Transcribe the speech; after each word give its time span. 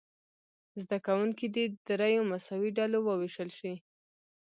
زده 0.81 0.97
کوونکي 1.07 1.45
دې 1.55 1.65
دریو 1.87 2.23
مساوي 2.31 2.69
ډلو 2.79 2.99
وویشل 3.03 3.49
شي. 3.59 3.73